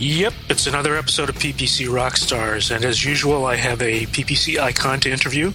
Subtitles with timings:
[0.00, 4.98] Yep, it's another episode of PPC Rockstars, and as usual, I have a PPC icon
[5.00, 5.52] to interview.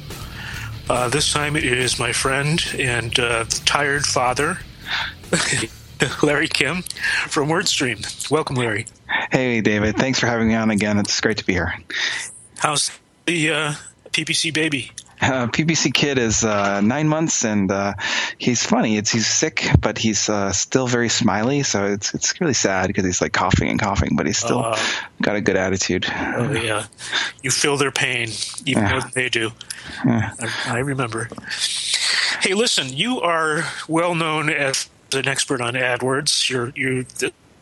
[0.87, 4.59] Uh, this time it is my friend and uh, tired father,
[6.21, 6.83] Larry Kim
[7.27, 8.29] from WordStream.
[8.29, 8.85] Welcome, Larry.
[9.31, 9.97] Hey, David.
[9.97, 10.99] Thanks for having me on again.
[10.99, 11.73] It's great to be here.
[12.59, 12.91] How's
[13.25, 13.73] the uh,
[14.11, 14.91] PPC baby?
[15.21, 17.93] Uh, PPC kid is uh, nine months and uh,
[18.37, 18.97] he's funny.
[18.97, 21.63] It's he's sick, but he's uh, still very smiley.
[21.63, 24.79] So it's it's really sad because he's like coughing and coughing, but he's still Uh.
[25.21, 26.05] got a good attitude.
[26.11, 26.85] Oh yeah,
[27.41, 28.29] you feel their pain
[28.65, 28.91] even Yeah.
[28.91, 29.51] more than they do.
[30.05, 30.31] Yeah.
[30.39, 31.29] I, I remember.
[32.41, 36.49] Hey, listen, you are well known as an expert on AdWords.
[36.49, 37.05] You're you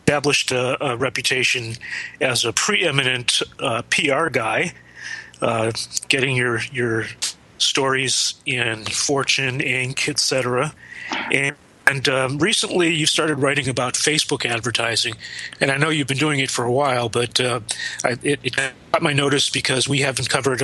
[0.06, 1.76] established a, a reputation
[2.20, 4.74] as a preeminent uh, PR guy,
[5.42, 5.72] uh,
[6.10, 7.06] getting your your
[7.64, 10.74] stories in Fortune, Inc., etc.
[11.32, 15.16] And and um, recently, you started writing about Facebook advertising,
[15.60, 17.60] and I know you've been doing it for a while, but uh,
[18.06, 20.62] I, it, it got my notice because we haven't covered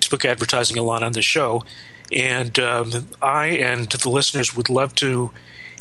[0.00, 1.64] Facebook advertising a lot on the show,
[2.10, 5.30] and um, I and the listeners would love to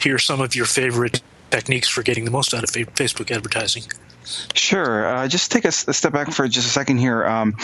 [0.01, 3.83] hear some of your favorite techniques for getting the most out of fa- Facebook advertising.
[4.53, 5.05] Sure.
[5.07, 7.25] Uh, just take a step back for just a second here.
[7.25, 7.55] Um,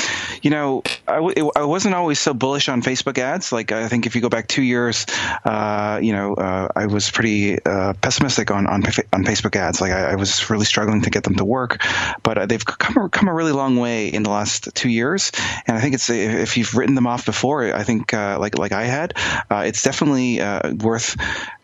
[0.41, 3.51] you know, I, w- it- I wasn't always so bullish on Facebook ads.
[3.51, 5.05] Like, I think if you go back two years,
[5.45, 9.81] uh, you know, uh, I was pretty uh, pessimistic on on, on Facebook ads.
[9.81, 11.81] Like, I, I was really struggling to get them to work.
[12.23, 15.31] But uh, they've come a- come a really long way in the last two years.
[15.67, 18.71] And I think it's if you've written them off before, I think uh, like like
[18.71, 19.13] I had,
[19.51, 20.39] it's definitely
[20.77, 21.15] worth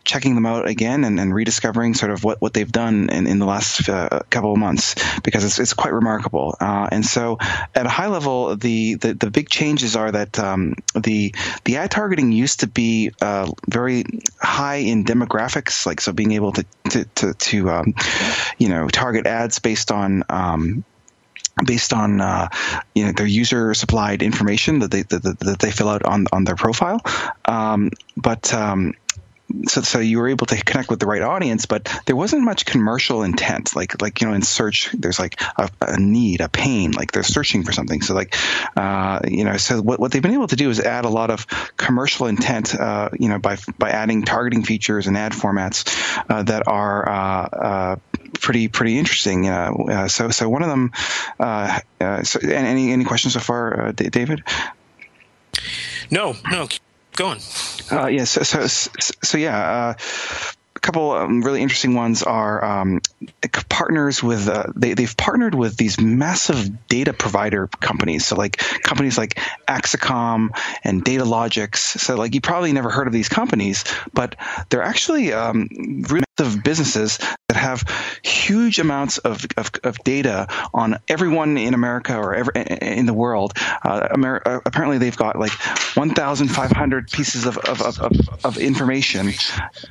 [0.04, 3.38] checking them out again and, and rediscovering sort of what, what they've done in, in
[3.38, 6.56] the last uh, couple of months because it's, it's quite remarkable.
[6.60, 7.38] Uh, and so
[7.74, 11.90] at a high level, the, the, the big changes are that um, the the ad
[11.90, 14.04] targeting used to be uh, very
[14.40, 17.94] high in demographics, like so being able to to to, to um,
[18.58, 20.84] you know target ads based on um,
[21.64, 22.48] based on uh,
[22.94, 26.44] you know their user supplied information that they that, that they fill out on on
[26.44, 27.00] their profile.
[27.44, 28.94] Um, but um,
[29.66, 32.66] so, so you were able to connect with the right audience, but there wasn't much
[32.66, 33.74] commercial intent.
[33.74, 36.92] Like, like you know, in search, there's like a, a need, a pain.
[36.92, 38.02] Like they're searching for something.
[38.02, 38.36] So, like,
[38.76, 41.30] uh, you know, so what, what they've been able to do is add a lot
[41.30, 42.74] of commercial intent.
[42.74, 47.48] Uh, you know, by by adding targeting features and ad formats uh, that are uh,
[47.48, 47.96] uh,
[48.40, 49.48] pretty pretty interesting.
[49.48, 50.92] Uh, so, so one of them.
[52.24, 54.42] So, any any questions so far, David?
[56.10, 56.68] No, no,
[57.14, 57.40] keep going.
[57.90, 58.90] Uh, yeah, so, so, so,
[59.22, 59.94] so yeah, uh,
[60.84, 63.00] couple um, really interesting ones are um,
[63.68, 68.26] partners with, uh, they, they've partnered with these massive data provider companies.
[68.26, 70.50] So, like companies like Acxiom
[70.84, 71.76] and Datalogix.
[71.76, 74.36] So, like, you probably never heard of these companies, but
[74.68, 75.68] they're actually um,
[76.08, 77.18] really massive businesses
[77.48, 77.84] that have
[78.22, 83.52] huge amounts of, of, of data on everyone in America or every, in the world.
[83.56, 85.52] Uh, Amer- uh, apparently, they've got like
[85.96, 88.12] 1,500 pieces of, of, of,
[88.44, 89.32] of information,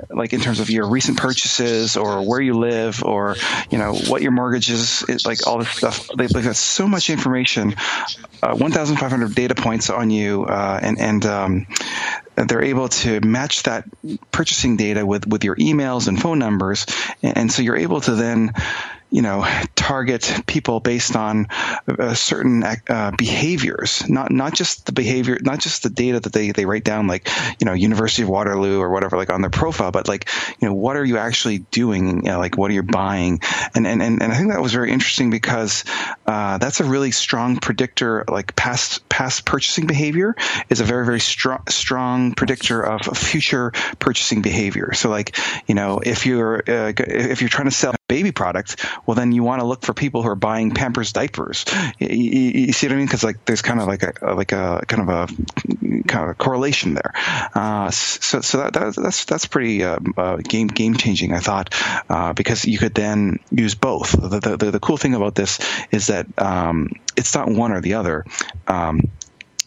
[0.09, 3.35] like in terms of your recent purchases or where you live or
[3.69, 6.09] you know what your mortgage is, it, like all this stuff.
[6.17, 7.75] They've, they've got so much information,
[8.41, 11.67] uh, 1,500 data points on you, uh, and and um,
[12.35, 13.85] they're able to match that
[14.31, 16.85] purchasing data with, with your emails and phone numbers.
[17.21, 18.53] And, and so you're able to then,
[19.11, 19.43] you know,
[19.83, 21.47] target people based on
[21.87, 26.51] uh, certain uh, behaviors, not not just the behavior, not just the data that they,
[26.51, 27.27] they write down, like
[27.59, 30.29] you know, University of Waterloo or whatever, like on their profile, but like
[30.61, 32.23] you know, what are you actually doing?
[32.23, 33.41] You know, like what are you buying?
[33.75, 35.83] And and and, and I think that was very interesting because
[36.25, 38.23] uh, that's a really strong predictor.
[38.29, 40.35] Like past past purchasing behavior
[40.69, 44.91] is a very very strong strong predictor of future purchasing behavior.
[44.93, 45.37] So like
[45.67, 49.43] you know, if you're uh, if you're trying to sell baby product, well, then you
[49.43, 51.65] want to look for people who are buying Pampers diapers.
[51.99, 53.05] You, you, you see what I mean?
[53.05, 55.27] Because like there's kind of like a like a kind of a
[56.07, 57.13] kind of a correlation there.
[57.53, 61.73] Uh, so so that, that, that's that's pretty uh, uh, game game changing, I thought,
[62.09, 64.11] uh, because you could then use both.
[64.11, 65.59] The, the, the, the cool thing about this
[65.91, 68.25] is that um, it's not one or the other.
[68.67, 69.01] Um,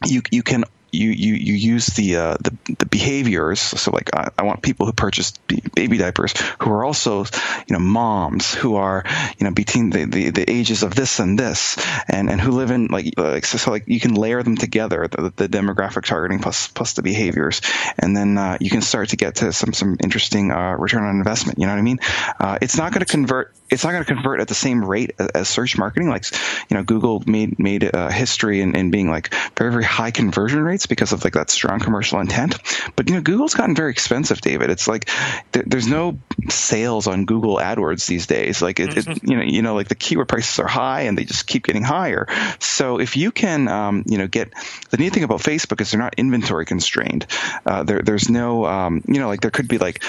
[0.05, 3.61] you you can you you you use the uh, the, the behaviors.
[3.61, 5.33] So like I, I want people who purchase
[5.75, 9.05] baby diapers who are also you know moms who are
[9.39, 11.77] you know between the, the, the ages of this and this
[12.09, 15.09] and and who live in like like so, so like you can layer them together
[15.09, 17.61] the, the demographic targeting plus plus the behaviors
[17.99, 21.17] and then uh, you can start to get to some some interesting uh, return on
[21.17, 21.59] investment.
[21.59, 21.99] You know what I mean?
[22.39, 23.55] Uh, it's not going to convert.
[23.71, 26.09] It's not going to convert at the same rate as, search marketing.
[26.09, 26.25] Like
[26.71, 30.63] you know, Google made made a history in, in being like very very high conversion
[30.63, 32.57] rates because of like that strong commercial intent.
[32.95, 34.71] But you know, Google's gotten very expensive, David.
[34.71, 35.09] It's like
[35.53, 36.19] there's no
[36.49, 38.63] sales on Google AdWords these days.
[38.63, 39.11] Like it, mm-hmm.
[39.11, 41.65] it, you know, you know, like the keyword prices are high and they just keep
[41.67, 42.27] getting higher.
[42.59, 44.53] So if you can, um, you know, get
[44.91, 47.27] the neat thing about Facebook is they're not inventory constrained.
[47.65, 50.03] Uh, there, there's no, um, you know, like there could be like,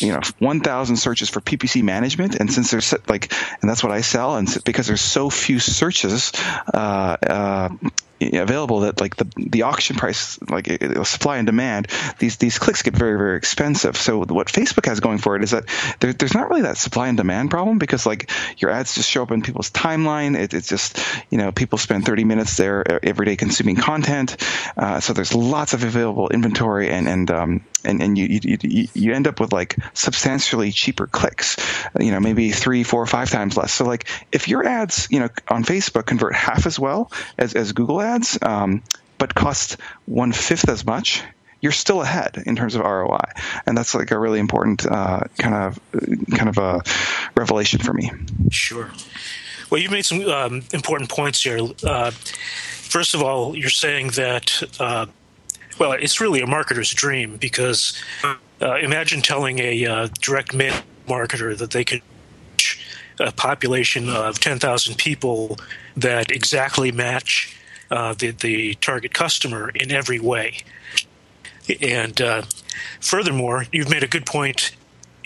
[0.00, 4.00] you know, 1,000 searches for PPC management, and since there's like, and that's what I
[4.00, 6.32] sell, and because there's so few searches,
[6.72, 7.68] uh, uh,
[8.20, 10.66] available that like the the auction price like
[11.04, 11.88] supply and demand
[12.18, 13.96] these these clicks get very very expensive.
[13.96, 15.64] So what facebook has going for it is that
[16.00, 19.22] there, there's not really that supply and demand problem because like your ads just show
[19.22, 20.38] up in people's timeline.
[20.38, 24.36] It, it's just you know people spend 30 minutes there every day consuming content.
[24.76, 29.12] Uh, so there's lots of available inventory and and um, and, and you, you you
[29.12, 31.56] end up with like substantially cheaper clicks
[31.98, 35.28] you know maybe three four five times less so like if your ads you know
[35.48, 38.82] on facebook convert half as well as, as google ads um,
[39.18, 41.22] but cost one fifth as much
[41.60, 43.20] you're still ahead in terms of ROI,
[43.66, 45.78] and that's like a really important uh, kind of
[46.34, 46.80] kind of a
[47.34, 48.10] revelation for me.
[48.50, 48.90] Sure.
[49.68, 51.60] Well, you've made some um, important points here.
[51.84, 55.06] Uh, first of all, you're saying that uh,
[55.80, 60.74] well, it's really a marketer's dream because uh, imagine telling a uh, direct mail
[61.08, 62.02] marketer that they could
[62.52, 62.86] reach
[63.18, 65.58] a population of 10,000 people
[65.96, 67.56] that exactly match
[67.90, 70.58] uh, the, the target customer in every way.
[71.80, 72.42] And uh,
[73.00, 74.76] furthermore, you've made a good point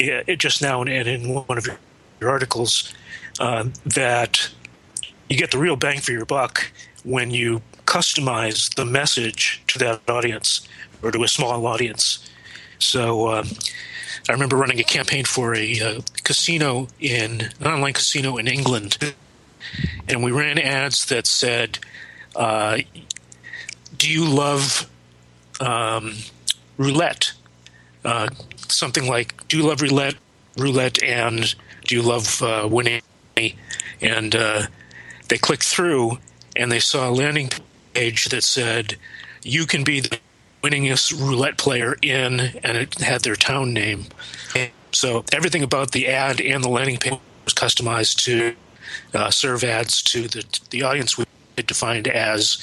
[0.01, 1.67] uh, just now and in one of
[2.21, 2.95] your articles
[3.41, 4.49] uh, that
[5.29, 6.71] you get the real bang for your buck
[7.03, 7.61] when you
[7.94, 10.67] customize the message to that audience
[11.00, 12.29] or to a small audience.
[12.81, 13.44] So uh,
[14.29, 19.14] I remember running a campaign for a uh, casino in an online casino in England,
[20.08, 21.79] and we ran ads that said,
[22.35, 22.79] uh,
[23.96, 24.91] "Do you love
[25.61, 26.14] um,
[26.76, 27.32] roulette?"
[28.05, 28.29] Uh,
[28.67, 30.17] something like, "Do you love roulette?"
[30.56, 31.55] Roulette and
[31.85, 33.02] "Do you love uh, winning?"
[34.00, 34.62] And uh,
[35.29, 36.19] they clicked through,
[36.56, 37.50] and they saw a landing
[37.94, 38.96] page that said,
[39.43, 40.19] "You can be the
[40.62, 44.06] winningest roulette player in," and it had their town name.
[44.93, 48.55] So everything about the ad and the landing page was customized to
[49.12, 51.25] uh, serve ads to the the audience we
[51.62, 52.58] defined as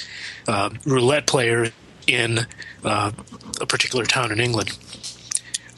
[0.48, 1.70] uh, roulette players
[2.06, 2.40] in
[2.84, 3.12] uh,
[3.60, 4.76] a particular town in England.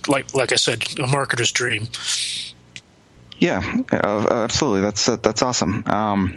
[0.08, 1.88] Like like I said, a marketer's dream.
[3.38, 4.80] Yeah, absolutely.
[4.82, 5.84] That's that's awesome.
[5.86, 6.36] Um,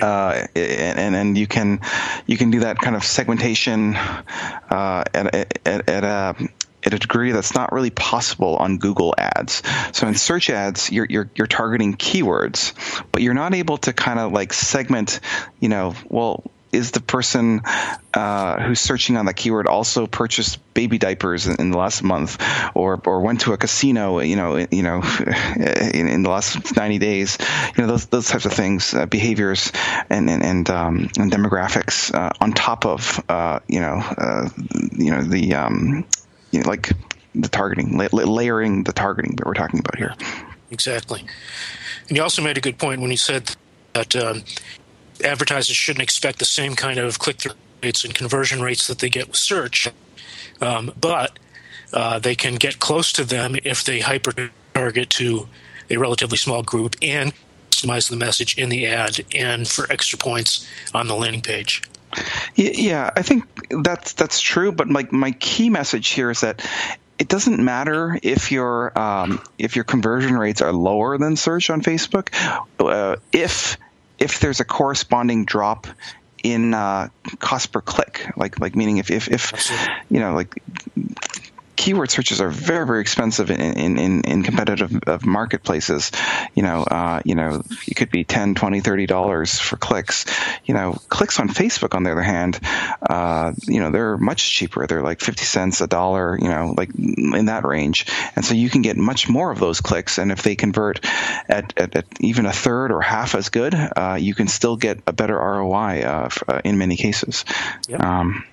[0.00, 1.80] uh, and and you can
[2.26, 6.48] you can do that kind of segmentation uh, at, at, at a
[6.84, 9.62] at a degree that's not really possible on Google Ads.
[9.92, 12.74] So in search ads, you're you're, you're targeting keywords,
[13.10, 15.20] but you're not able to kind of like segment.
[15.60, 16.44] You know, well,
[16.74, 17.62] is the person
[18.12, 22.42] uh, who's searching on that keyword also purchased baby diapers in, in, the last month,
[22.74, 25.02] or or went to a casino, you know, you know,
[25.94, 27.38] in, in the last ninety days,
[27.76, 29.72] you know, those those types of things, uh, behaviors,
[30.10, 34.48] and and and, um, and demographics uh, on top of uh, you know uh,
[34.92, 36.04] you know the um,
[36.50, 36.92] you know like
[37.34, 40.14] the targeting, la- layering the targeting that we're talking about here.
[40.70, 41.24] Exactly,
[42.08, 43.54] and you also made a good point when you said
[43.94, 44.14] that.
[44.16, 44.44] Um,
[45.22, 47.52] advertisers shouldn't expect the same kind of click through
[47.82, 49.88] rates and conversion rates that they get with search,
[50.60, 51.38] um, but
[51.92, 55.48] uh, they can get close to them if they hyper target to
[55.90, 57.32] a relatively small group and
[57.70, 61.82] customize the message in the ad and for extra points on the landing page.
[62.54, 63.44] Yeah, I think
[63.82, 64.70] that's that's true.
[64.70, 66.64] But my my key message here is that
[67.18, 71.82] it doesn't matter if your um, if your conversion rates are lower than search on
[71.82, 72.28] Facebook,
[72.78, 73.76] uh, if
[74.24, 75.86] if there's a corresponding drop
[76.42, 79.78] in uh, cost per click, like like meaning if if, if
[80.10, 80.62] you know like
[81.76, 86.10] keyword searches are very very expensive in in, in competitive marketplaces.
[86.54, 90.26] You know uh, you know it could be 10 20 30 dollars for clicks.
[90.64, 92.60] You know clicks on facebook on the other hand
[93.08, 94.86] uh, you know they're much cheaper.
[94.86, 98.06] They're like 50 cents a dollar you know like in that range.
[98.36, 100.18] And so you can get much more of those clicks.
[100.18, 101.04] And if they convert
[101.48, 105.00] at, at, at even a third or half as good uh, you can still get
[105.06, 107.44] a better roi uh, uh, in many cases.
[107.88, 108.00] Yep.
[108.00, 108.44] um,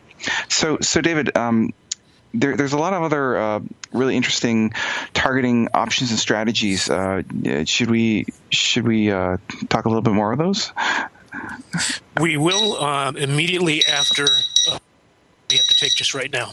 [0.50, 1.74] so, so David, um,
[2.34, 3.60] there, there's a lot of other uh,
[3.92, 4.72] really interesting
[5.14, 6.90] targeting options and strategies.
[6.90, 7.24] Uh,
[7.66, 9.38] should we should we uh,
[9.70, 10.72] talk a little bit more of those?
[12.20, 14.24] We will um, immediately after
[14.70, 14.80] uh,
[15.50, 16.52] we have to take just right now.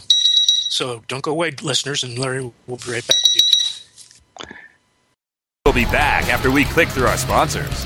[0.69, 4.55] So don't go away, listeners, and Larry will be right back with you.
[5.65, 7.85] We'll be back after we click through our sponsors.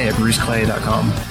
[0.07, 1.30] at bruceclay.com.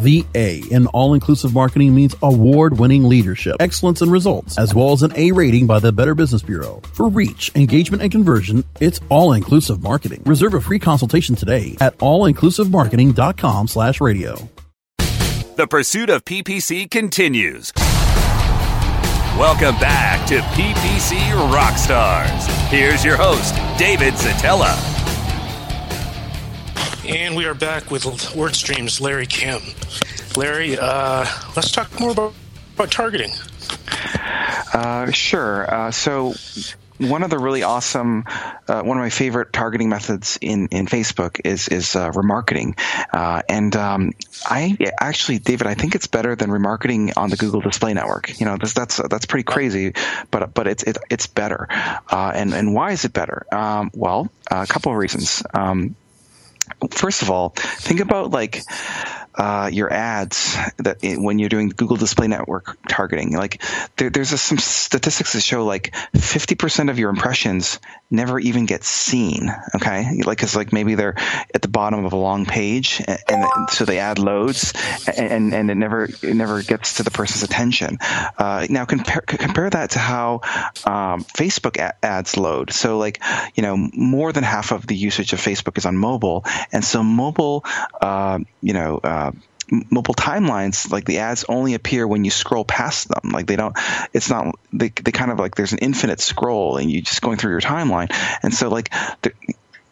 [0.00, 4.92] The A in All Inclusive Marketing means award winning leadership, excellence, and results, as well
[4.92, 6.80] as an A rating by the Better Business Bureau.
[6.94, 10.22] For reach, engagement, and conversion, it's All Inclusive Marketing.
[10.24, 14.48] Reserve a free consultation today at allinclusivemarketing.com slash radio.
[15.56, 17.70] The pursuit of PPC continues.
[19.36, 21.18] Welcome back to PPC
[21.52, 22.46] Rockstars.
[22.68, 24.99] Here's your host, David Szetela.
[27.10, 29.60] And we are back with WordStream's Larry Kim.
[30.36, 31.26] Larry, uh,
[31.56, 32.34] let's talk more about,
[32.76, 33.32] about targeting.
[34.72, 35.74] Uh, sure.
[35.74, 36.34] Uh, so
[36.98, 38.26] one of the really awesome,
[38.68, 42.78] uh, one of my favorite targeting methods in, in Facebook is is uh, remarketing,
[43.12, 44.12] uh, and um,
[44.44, 48.38] I actually, David, I think it's better than remarketing on the Google Display Network.
[48.38, 49.94] You know, that's that's that's pretty crazy,
[50.30, 53.46] but but it's it, it's better, uh, and and why is it better?
[53.50, 55.42] Um, well, a couple of reasons.
[55.52, 55.96] Um,
[56.90, 58.62] first of all, think about like
[59.34, 63.32] uh, your ads that when you're doing Google Display Network targeting.
[63.32, 63.62] Like
[63.96, 67.78] there, there's a, some statistics that show like 50% of your impressions
[68.10, 69.54] never even get seen.
[69.76, 71.14] Okay, like because like maybe they're
[71.54, 74.72] at the bottom of a long page, and, and so they add loads,
[75.16, 77.98] and and it never it never gets to the person's attention.
[78.36, 80.40] Uh, now compare compare that to how
[80.84, 82.72] um, Facebook ads load.
[82.72, 83.22] So like
[83.54, 87.02] you know more than half of the usage of Facebook is on mobile, and so
[87.02, 87.64] mobile,
[88.00, 88.98] uh, you know.
[88.98, 89.32] Uh,
[89.90, 93.30] mobile timelines like the ads only appear when you scroll past them.
[93.32, 93.76] Like they don't
[94.12, 97.38] it's not they, they kind of like there's an infinite scroll and you're just going
[97.38, 98.08] through your timeline.
[98.42, 98.90] And so like
[99.22, 99.32] the,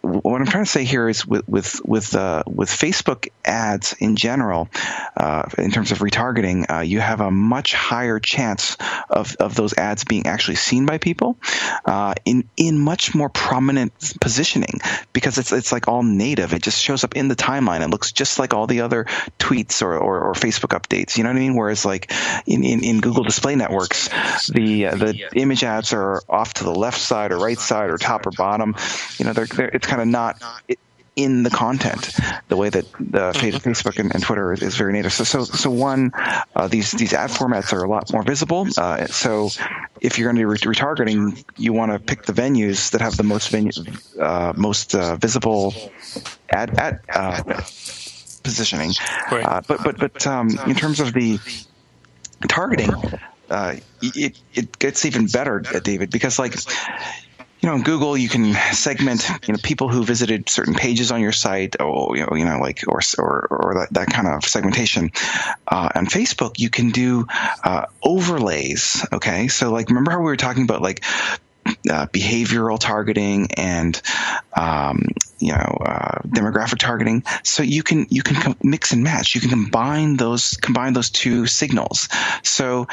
[0.02, 4.16] what I'm trying to say here is with with with uh, with Facebook ads in
[4.16, 4.68] general,
[5.16, 8.76] uh, in terms of retargeting, uh, you have a much higher chance
[9.10, 11.36] of, of those ads being actually seen by people
[11.84, 14.80] uh, in in much more prominent positioning
[15.12, 16.54] because it's it's like all native.
[16.54, 17.82] It just shows up in the timeline.
[17.82, 19.04] It looks just like all the other
[19.38, 21.16] tweets or, or, or Facebook updates.
[21.16, 21.56] You know what I mean?
[21.56, 22.12] Whereas like
[22.46, 24.08] in, in, in Google Display Networks,
[24.48, 27.98] the uh, the image ads are off to the left side or right side or
[27.98, 28.76] top or bottom.
[29.18, 30.42] You know, they're, they're it's kind of not
[31.18, 32.14] in the content
[32.46, 35.12] the way that the Facebook and, and Twitter is, is, very native.
[35.12, 38.68] So, so, so one, uh, these these ad formats are a lot more visible.
[38.78, 39.50] Uh, so,
[40.00, 43.24] if you're going to be retargeting, you want to pick the venues that have the
[43.24, 43.72] most venue,
[44.20, 45.74] uh, most uh, visible
[46.50, 47.42] ad ad uh,
[48.44, 48.92] positioning.
[49.28, 51.40] Uh, but but but um, in terms of the
[52.46, 52.92] targeting,
[54.00, 56.54] it it gets even better, David, because like
[57.60, 61.20] you know, in Google, you can segment, you know, people who visited certain pages on
[61.20, 64.44] your site, or you know, you know like or or, or that, that kind of
[64.44, 65.10] segmentation.
[65.66, 67.26] Uh, on Facebook, you can do
[67.64, 69.04] uh, overlays.
[69.12, 71.04] Okay, so like, remember how we were talking about like
[71.90, 74.00] uh, behavioral targeting and
[74.56, 75.02] um,
[75.38, 77.22] you know uh, demographic targeting.
[77.44, 79.34] So you can you can com- mix and match.
[79.34, 82.08] You can combine those combine those two signals.
[82.42, 82.86] So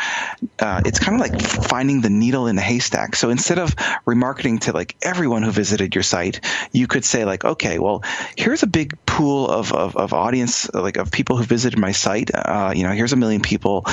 [0.59, 3.15] uh, it's kind of like finding the needle in the haystack.
[3.15, 3.75] So instead of
[4.05, 8.03] remarketing to like everyone who visited your site, you could say like, okay, well,
[8.37, 12.31] here's a big pool of, of, of audience, like of people who visited my site.
[12.33, 13.83] Uh, you know, here's a million people,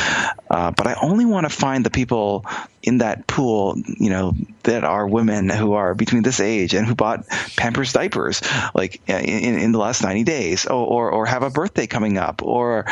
[0.50, 2.44] uh, but I only want to find the people
[2.82, 4.34] in that pool, you know,
[4.64, 8.42] that are women who are between this age and who bought Pampers diapers
[8.74, 12.42] like in, in the last 90 days or, or, or have a birthday coming up
[12.42, 12.84] or,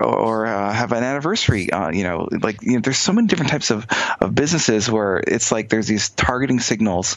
[0.00, 3.50] or uh, have an anniversary, uh, you know, like, you know, there's so many different
[3.50, 3.86] types of,
[4.20, 7.16] of businesses where it's like there's these targeting signals,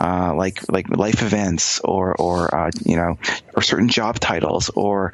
[0.00, 3.18] uh, like, like life events or, or, uh, you know,
[3.54, 5.12] or certain job titles or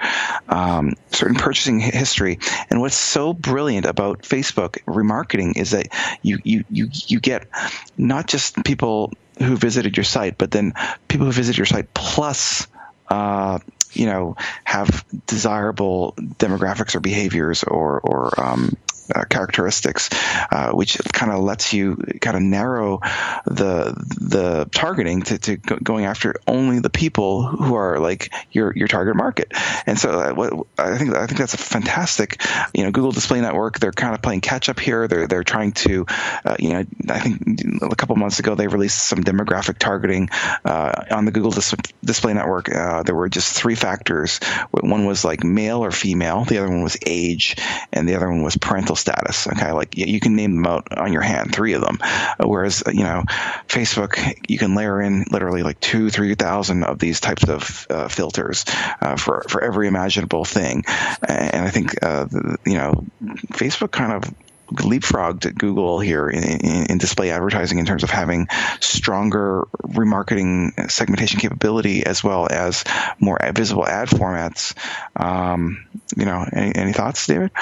[0.48, 2.38] um, certain purchasing history.
[2.70, 5.88] And what's so brilliant about Facebook remarketing is that
[6.22, 7.48] you, you, you, you get
[7.96, 10.74] not just people who visited your site, but then
[11.08, 12.66] people who visit your site plus
[13.08, 13.58] uh,
[13.92, 18.76] you know have desirable demographics or behaviors or or um,
[19.14, 20.10] uh, characteristics,
[20.50, 23.00] uh, which kind of lets you kind of narrow
[23.46, 28.88] the the targeting to, to going after only the people who are like your your
[28.88, 29.52] target market.
[29.86, 32.40] And so uh, what, I think I think that's a fantastic.
[32.74, 35.08] You know, Google Display Network they're kind of playing catch up here.
[35.08, 36.06] They're they're trying to,
[36.44, 40.28] uh, you know, I think a couple months ago they released some demographic targeting
[40.64, 42.66] uh, on the Google Dis- Display Network.
[42.66, 44.38] There were just three factors.
[44.70, 46.44] One was like male or female.
[46.44, 47.56] The other one was age,
[47.92, 49.46] and the other one was parental status.
[49.46, 51.98] Okay, like you can name them out on your hand, three of them.
[52.38, 53.24] Whereas you know,
[53.68, 58.08] Facebook, you can layer in literally like two, three thousand of these types of uh,
[58.08, 58.64] filters
[59.00, 60.84] uh, for for every imaginable thing.
[61.26, 62.26] And I think uh,
[62.64, 63.04] you know,
[63.52, 64.34] Facebook kind of
[64.68, 68.48] leapfrogged Google here in, in, in, display advertising in terms of having
[68.80, 72.84] stronger remarketing segmentation capability as well as
[73.20, 74.74] more visible ad formats.
[75.14, 77.52] Um, you know, any, any thoughts, David?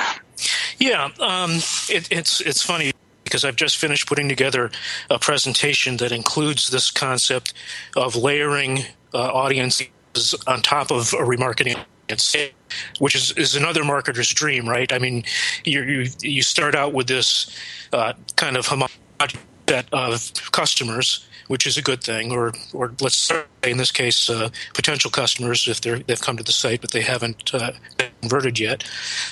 [0.79, 1.53] Yeah, um,
[1.89, 2.93] it, it's it's funny
[3.25, 4.71] because I've just finished putting together
[5.11, 7.55] a presentation that includes this concept
[7.97, 8.81] of layering
[9.13, 9.89] uh, audiences
[10.47, 11.83] on top of a remarketing
[12.99, 14.93] which is, is another marketer's dream, right?
[14.93, 15.25] I mean,
[15.65, 17.51] you you, you start out with this
[17.93, 23.17] uh, kind of homogenous set of customers, which is a good thing, or or let's
[23.17, 26.91] say in this case, uh, potential customers if they're they've come to the site but
[26.91, 27.73] they haven't uh,
[28.21, 28.85] converted yet.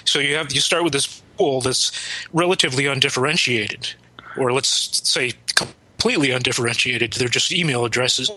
[0.04, 1.90] So you have you start with this pool that's
[2.32, 3.94] relatively undifferentiated,
[4.36, 7.12] or let's say completely undifferentiated.
[7.14, 8.30] They're just email addresses,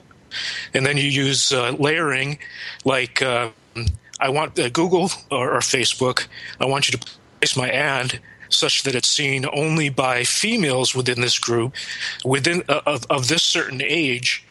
[0.74, 2.40] and then you use uh, layering,
[2.84, 3.54] like um,
[4.20, 6.28] I want uh, Google or, or Facebook.
[6.60, 7.06] I want you to
[7.40, 11.74] place my ad such that it's seen only buy females within this group,
[12.24, 14.46] within uh, of, of this certain age,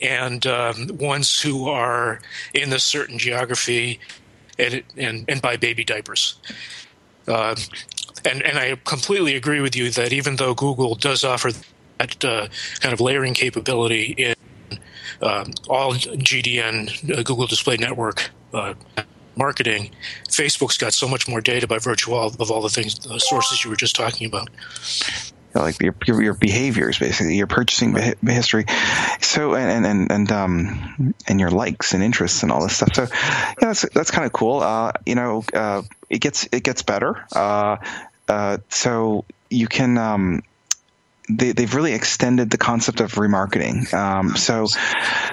[0.00, 2.20] and um, ones who are
[2.54, 4.00] in this certain geography,
[4.58, 6.36] and and, and by baby diapers.
[7.26, 7.56] Uh,
[8.24, 11.50] and and I completely agree with you that even though Google does offer
[11.98, 12.48] that uh,
[12.80, 14.34] kind of layering capability in
[15.22, 18.74] uh, all GDN Google Display Network uh,
[19.36, 19.90] marketing,
[20.28, 23.70] Facebook's got so much more data by virtue of, all the things, the sources you
[23.70, 24.48] were just talking about.
[25.54, 27.94] Like your, your, your behaviors, basically your purchasing
[28.26, 28.64] history,
[29.20, 32.92] so and and and um and your likes and interests and all this stuff.
[32.92, 34.60] So yeah, that's that's kind of cool.
[34.60, 35.82] Uh, you know, uh,
[36.14, 37.26] it gets it gets better.
[37.34, 37.76] Uh,
[38.28, 40.42] uh, so you can um
[41.28, 43.92] they, have really extended the concept of remarketing.
[43.94, 44.66] Um, so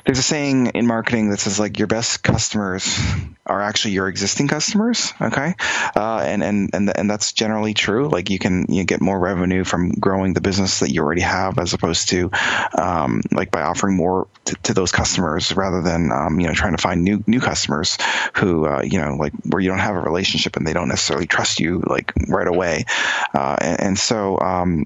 [0.06, 2.98] there's a saying in marketing that says like your best customers
[3.46, 5.14] are actually your existing customers.
[5.20, 5.54] Okay,
[5.96, 8.08] uh, and and and and that's generally true.
[8.08, 11.60] Like you can you get more revenue from growing the business that you already have,
[11.60, 12.30] as opposed to
[12.78, 16.76] um, like by offering more to, to, those customers rather than um, you know trying
[16.76, 17.98] to find new new customers
[18.36, 21.28] who uh, you know like where you don't have a relationship and they don't necessarily
[21.28, 22.86] trust you like right away.
[23.34, 24.86] Uh, and, and, so um,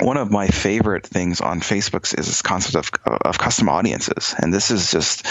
[0.00, 4.52] one of my favorite things on Facebook is this concept of, of custom audiences, and
[4.52, 5.26] this is just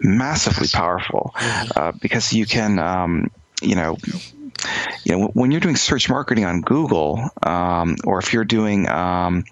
[0.00, 3.96] massively powerful uh, because you can, um, you know,
[5.04, 9.44] you know, when you're doing search marketing on Google, um, or if you're doing, um,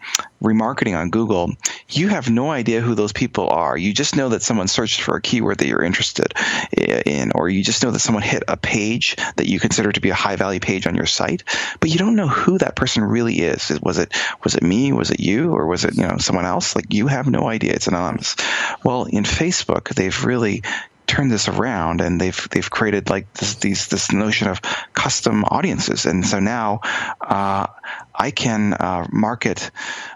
[0.43, 1.53] remarketing on Google,
[1.89, 3.77] you have no idea who those people are.
[3.77, 6.33] You just know that someone searched for a keyword that you're interested
[6.73, 10.11] in, or you just know that someone hit a page that you consider to be
[10.11, 11.45] a high value page on your site,
[11.81, 13.79] but you don't know who that person really is.
[13.83, 14.13] Was it
[14.45, 14.93] was it me?
[14.93, 15.53] Was it you?
[15.53, 16.77] Or was it you know someone else?
[16.77, 17.73] Like you have no idea.
[17.73, 18.37] It's anonymous.
[18.85, 20.63] Well, in Facebook, they've really
[21.07, 24.61] turned this around and they've they've created like this these this notion of
[24.93, 26.07] custom audiences.
[26.07, 26.81] And so now
[27.21, 27.67] uh,
[28.15, 29.71] I can uh, market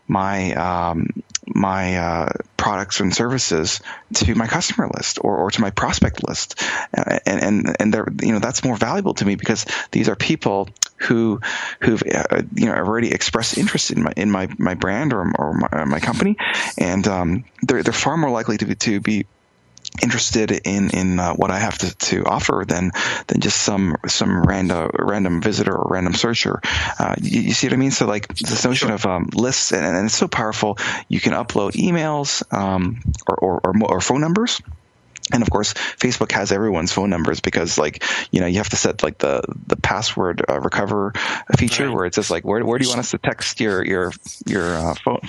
[0.09, 3.81] my um, my uh, products and services
[4.15, 6.61] to my customer list or, or to my prospect list.
[6.93, 10.69] And and and they're you know that's more valuable to me because these are people
[10.97, 11.41] who
[11.81, 15.55] who've uh, you know already expressed interest in my in my, my brand or, or
[15.55, 16.37] my, my company.
[16.79, 19.27] And um, they're they're far more likely to be to be
[20.03, 22.93] interested in in uh, what I have to, to offer than
[23.27, 26.61] than just some some random random visitor or random searcher.
[26.99, 27.91] Uh, you, you, see what I mean?
[27.91, 28.95] So like this notion sure.
[28.95, 30.79] of um, lists, and, and, it's so powerful.
[31.09, 34.61] You can upload emails um, or, or, or, or phone numbers
[35.33, 38.77] and of course facebook has everyone's phone numbers because like you know you have to
[38.77, 41.13] set like the the password uh, recover
[41.57, 41.95] feature right.
[41.95, 44.13] where it says like where, where do you want us to text your your
[44.47, 45.21] your uh, phone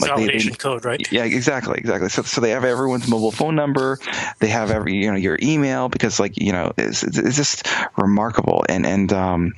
[0.00, 1.12] like validation they, they, code right?
[1.12, 2.08] Yeah exactly exactly.
[2.08, 3.98] So, so they have everyone's mobile phone number.
[4.40, 8.64] They have every you know your email because like you know it's, it's just remarkable.
[8.68, 9.52] And and um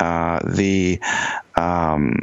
[0.00, 1.00] uh, the
[1.56, 2.16] um,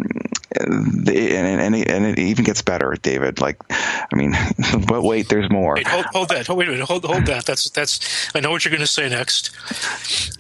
[0.54, 3.42] the, and, and, it, and it even gets better, David.
[3.42, 4.34] Like, I mean,
[4.88, 5.76] but wait, there's more.
[5.76, 6.50] Wait, hold, hold that.
[6.50, 6.86] wait a minute.
[6.86, 7.46] Hold, hold that.
[7.46, 8.30] That's that's.
[8.36, 9.52] I know what you're going to say next,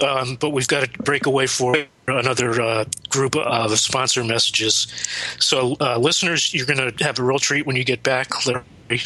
[0.01, 1.75] um, but we've got to break away for
[2.07, 4.87] another uh, group of sponsor messages.
[5.39, 8.45] So, uh, listeners, you're going to have a real treat when you get back.
[8.45, 8.63] Larry,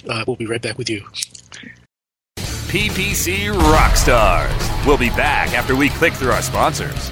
[0.10, 1.06] uh, we'll be right back with you.
[2.68, 4.86] PPC Rockstars.
[4.86, 7.12] We'll be back after we click through our sponsors.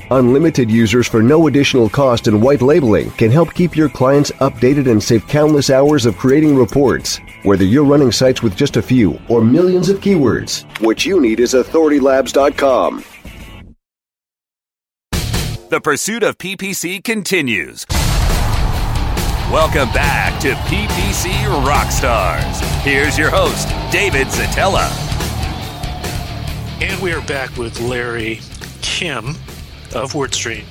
[0.11, 4.91] Unlimited users for no additional cost and white labeling can help keep your clients updated
[4.91, 7.21] and save countless hours of creating reports.
[7.43, 11.39] Whether you're running sites with just a few or millions of keywords, what you need
[11.39, 13.05] is authoritylabs.com.
[15.69, 17.85] The pursuit of PPC continues.
[19.49, 21.31] Welcome back to PPC
[21.63, 22.59] Rockstars.
[22.81, 24.89] Here's your host, David Szetela.
[26.81, 28.41] And we are back with Larry
[28.81, 29.37] Kim
[29.93, 30.65] of WordStream.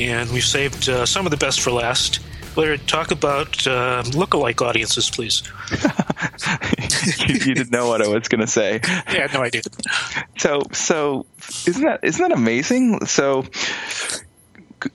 [0.00, 2.20] And we've saved uh, some of the best for last.
[2.56, 5.42] Larry, talk about uh, lookalike audiences, please.
[7.28, 8.80] you, you, didn't know what I was going to say.
[9.12, 9.64] Yeah, no, I did.
[10.38, 11.26] So, so
[11.66, 13.06] isn't that isn't that amazing?
[13.06, 13.42] So,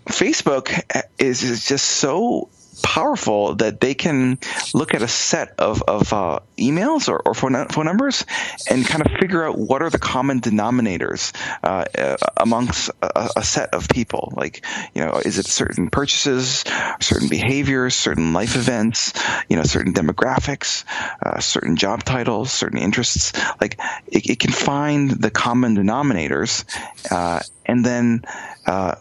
[0.08, 0.82] Facebook
[1.18, 2.50] is, is just so
[2.84, 4.38] powerful that they can
[4.74, 8.26] look at a set of, of uh, emails or, or phone, phone numbers
[8.70, 13.44] and kind of figure out what are the common denominators uh, uh, amongst a, a,
[13.44, 14.34] set of people.
[14.36, 16.64] Like, you know, is it certain purchases,
[17.00, 19.14] certain behaviors, certain life events,
[19.50, 20.84] you know, certain demographics,
[21.26, 23.34] uh, certain job titles, certain interests?
[23.62, 26.66] Like, it, it, can find the common denominators
[27.10, 28.24] uh, and then
[28.66, 28.96] uh,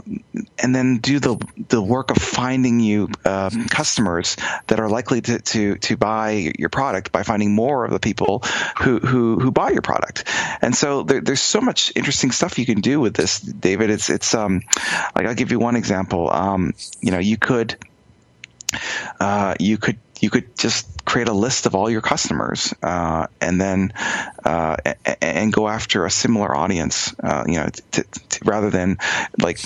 [0.59, 1.37] and then do the
[1.69, 6.69] the work of finding you uh, customers that are likely to, to to buy your
[6.69, 8.41] product by finding more of the people
[8.81, 10.25] who who, who buy your product.
[10.61, 13.91] And so there, there's so much interesting stuff you can do with this, David.
[13.91, 14.63] It's it's um
[15.15, 16.31] like I'll give you one example.
[16.31, 17.77] Um, you know, you could
[19.21, 23.61] uh, you could you could just create a list of all your customers uh, and
[23.61, 23.93] then
[24.45, 24.77] uh,
[25.21, 28.97] and go after a similar audience uh, you know t- t- rather than
[29.43, 29.59] like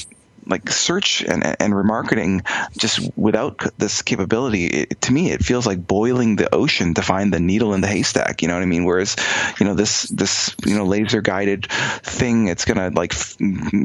[0.46, 5.86] like search and, and remarketing just without this capability it, to me it feels like
[5.86, 8.84] boiling the ocean to find the needle in the haystack you know what i mean?
[8.84, 9.16] Whereas
[9.58, 13.36] you know this this you know laser guided thing it's going to like f-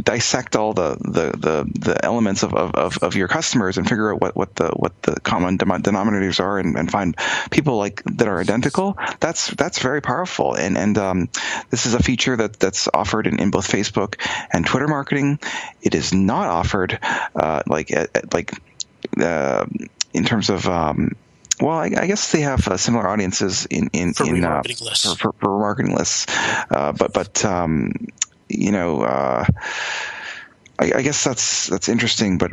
[0.04, 4.22] dissect all the, the the the elements of, of, of your customers and figure out
[4.22, 7.18] what what the what the common denominators are and, and find
[7.50, 8.98] people like that are identical.
[9.20, 10.56] That's that's very powerful.
[10.56, 11.30] And and um,
[11.70, 14.16] this is a feature that that's offered in, in both facebook
[14.52, 15.40] and twitter marketing.
[15.82, 17.00] It is not offered,
[17.36, 17.92] uh, like
[18.34, 18.52] like
[19.20, 19.66] uh,
[20.14, 20.68] in terms of.
[20.68, 21.16] Um,
[21.60, 25.14] well, I, I, guess they have uh, similar audiences in in, for in uh, lists.
[25.14, 26.26] For, for, for, marketing lists,
[26.72, 28.08] uh, but but um,
[28.50, 29.02] you know.
[29.02, 29.46] Uh,
[30.80, 32.52] I, I, guess that's that's interesting, but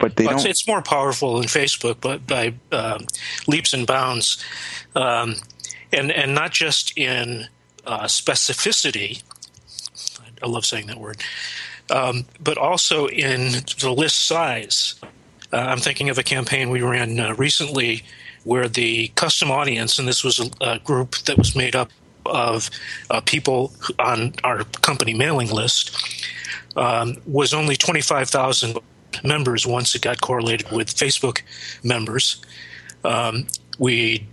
[0.00, 0.46] but they well, don't.
[0.46, 3.00] It's more powerful than Facebook, but by uh,
[3.46, 4.42] leaps and bounds,
[4.94, 5.34] um,
[5.92, 7.48] and and not just in
[7.84, 9.22] uh, specificity.
[10.42, 11.22] I love saying that word,
[11.90, 14.94] um, but also in the list size.
[15.52, 18.02] Uh, I'm thinking of a campaign we ran uh, recently
[18.44, 21.90] where the custom audience, and this was a, a group that was made up
[22.24, 22.70] of
[23.10, 25.96] uh, people on our company mailing list,
[26.76, 28.78] um, was only 25,000
[29.24, 31.42] members once it got correlated with Facebook
[31.82, 32.44] members.
[33.04, 33.46] Um,
[33.78, 34.26] we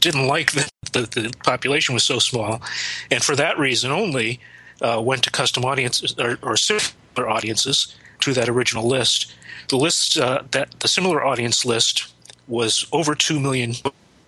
[0.00, 2.62] didn't like that the, the population was so small,
[3.10, 4.40] and for that reason only,
[4.84, 9.34] uh, went to custom audiences or, or, similar audiences to that original list.
[9.68, 12.12] The list uh, that the similar audience list
[12.46, 13.72] was over two million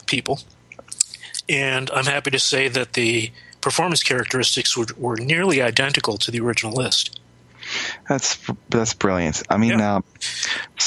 [0.07, 0.40] people,
[1.47, 6.40] and I'm happy to say that the performance characteristics were, were nearly identical to the
[6.40, 7.21] original list.
[8.09, 8.38] That's
[8.71, 9.42] that's brilliant.
[9.51, 9.97] I mean, yeah.
[9.97, 10.01] uh,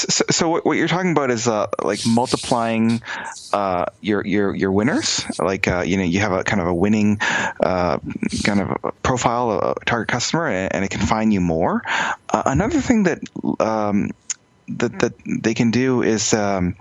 [0.08, 3.02] so, so, what, you're talking about is uh, like multiplying
[3.52, 5.24] uh, your your your winners.
[5.38, 7.18] Like uh, you know, you have a kind of a winning
[7.60, 7.98] uh,
[8.44, 11.82] kind of profile, a target customer, and, and, it can find you more.
[12.28, 13.20] Uh, another thing that
[13.60, 14.10] um,
[14.68, 16.76] that, that they can do is um,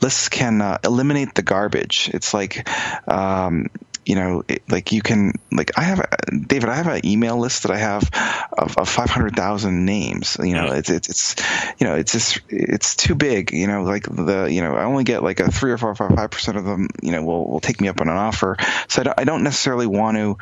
[0.00, 2.10] lists can uh, eliminate the garbage.
[2.12, 2.68] It's like
[3.08, 3.68] um,
[4.04, 7.38] you know, it, like you can, like I have, a, David, I have an email
[7.38, 8.10] list that I have
[8.56, 10.36] of, of 500,000 names.
[10.42, 11.36] You know, it's, it's, it's,
[11.78, 13.52] you know, it's just, it's too big.
[13.52, 16.14] You know, like the, you know, I only get like a three or four, five,
[16.14, 18.56] five percent of them, you know, will, will take me up on an offer.
[18.88, 20.36] So I don't, I don't necessarily want to,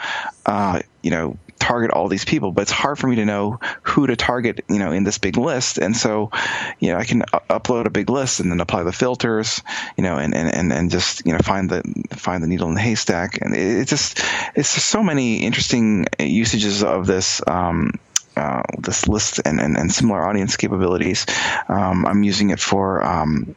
[0.47, 4.07] uh, you know, target all these people, but it's hard for me to know who
[4.07, 5.79] to target, you know, in this big list.
[5.79, 6.31] And so,
[6.81, 9.63] you know, I can upload a big list and then apply the filters,
[9.97, 12.81] you know, and, and, and, just, you know, find the, find the needle in the
[12.81, 13.39] haystack.
[13.41, 14.19] And it, it just,
[14.57, 17.93] it's just so many interesting usages of this, um,
[18.37, 21.27] uh, this list and, and, and, similar audience capabilities.
[21.69, 23.55] Um, I'm using it for um,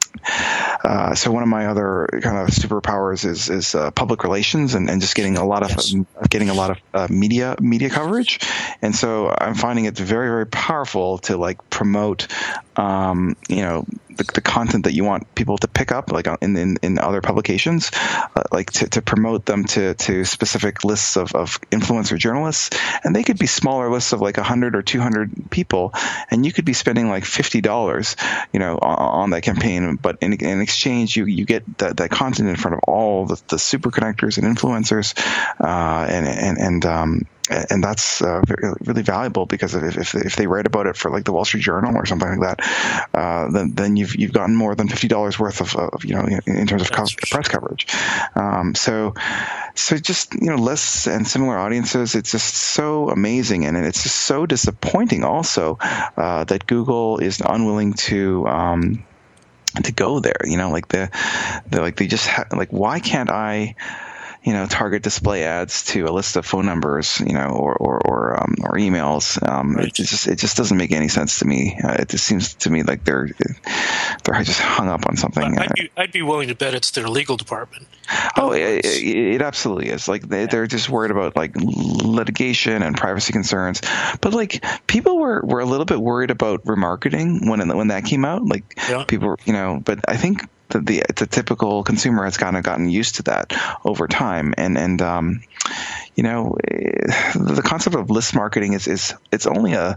[0.83, 4.89] uh, so one of my other kind of superpowers is is uh, public relations and,
[4.89, 5.95] and just getting a lot of yes.
[6.29, 8.39] getting a lot of uh, media media coverage,
[8.81, 12.27] and so I'm finding it very very powerful to like promote
[12.75, 16.38] um, you know the, the, content that you want people to pick up, like uh,
[16.41, 21.17] in in, in other publications, uh, like to, to promote them to to specific lists
[21.17, 22.69] of, of influencer journalists,
[23.03, 25.93] and they could be smaller lists of like hundred or two hundred people,
[26.29, 28.15] and you could be spending like fifty dollars,
[28.51, 32.09] you know, on, on, that campaign, but in, in exchange, you you get that, that
[32.09, 35.17] content in front of all the, the super connectors and influencers,
[35.59, 37.25] uh, and and and um,
[37.69, 38.41] and that's uh,
[38.81, 41.63] really valuable because if, if, if they write about it for like the Wall Street
[41.63, 45.39] Journal or something like that, uh, then then you've you've gotten more than fifty dollars
[45.39, 47.87] worth of, of, you know in terms of co- press coverage.
[48.35, 49.13] Um, so
[49.75, 54.15] so just you know lists and similar audiences, it's just so amazing, and it's just
[54.15, 58.47] so disappointing also uh, that Google is unwilling to.
[58.47, 59.03] Um,
[59.81, 61.09] to go there, you know, like the,
[61.67, 63.73] the like they just ha- like why can't I
[64.43, 68.06] you know, target display ads to a list of phone numbers, you know, or or
[68.06, 69.41] or, um, or emails.
[69.47, 69.88] Um, right.
[69.88, 71.79] It just it just doesn't make any sense to me.
[71.82, 73.29] Uh, it just seems to me like they're
[74.23, 75.58] they're just hung up on something.
[75.58, 77.88] I'd be, I'd be willing to bet it's their legal department.
[78.38, 80.08] Oh, it, it, absolutely is.
[80.08, 83.82] Like they, they're just worried about like litigation and privacy concerns.
[84.19, 88.25] But like people were, were a little bit worried about remarketing when when that came
[88.25, 88.45] out.
[88.45, 89.06] Like yeah.
[89.06, 89.82] people, you know.
[89.84, 93.54] But I think the, the, the typical consumer has kind of gotten used to that
[93.86, 95.41] over time, and and um,
[96.15, 99.95] you know, eh, the concept of list marketing is is it's only a,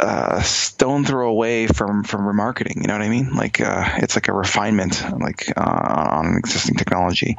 [0.00, 2.76] a stone throw away from from remarketing.
[2.76, 3.34] You know what I mean?
[3.34, 7.36] Like uh, it's like a refinement, like uh, on an existing technology,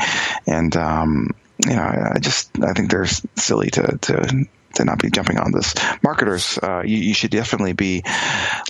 [0.47, 5.09] and um, you know, I just I think they're silly to to to not be
[5.09, 5.73] jumping on this.
[6.03, 8.01] Marketers, uh, you, you, should definitely be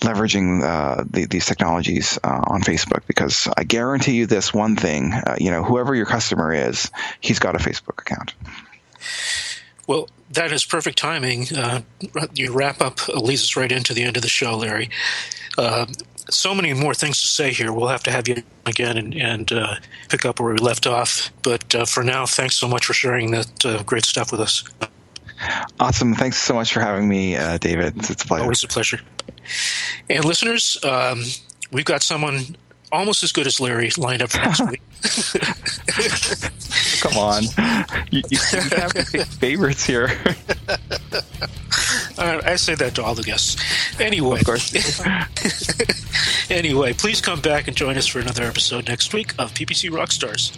[0.01, 5.13] leveraging uh, the, these technologies uh, on Facebook because I guarantee you this one thing:
[5.13, 8.33] uh, you know, whoever your customer is, he's got a Facebook account.
[9.87, 11.47] Well, that is perfect timing.
[11.55, 11.81] Uh,
[12.33, 14.89] you wrap up leads us right into the end of the show, Larry.
[15.57, 15.87] Uh,
[16.29, 17.73] so many more things to say here.
[17.73, 19.75] We'll have to have you again and, and uh,
[20.09, 21.31] pick up where we left off.
[21.41, 24.63] But uh, for now, thanks so much for sharing that uh, great stuff with us.
[25.79, 26.15] Awesome.
[26.15, 27.97] Thanks so much for having me, uh, David.
[27.97, 28.43] It's, a pleasure.
[28.43, 28.99] Always a pleasure.
[30.09, 31.23] And listeners, um,
[31.71, 32.57] we've got someone
[32.91, 34.81] almost as good as Larry lined up for next week.
[37.01, 37.43] Come on.
[38.11, 38.91] You, you, you have
[39.27, 40.07] favorites here.
[42.17, 43.55] I say that to all the guests.
[43.99, 44.73] Anyway, of course.
[46.51, 50.57] anyway, please come back and join us for another episode next week of PPC Rockstars.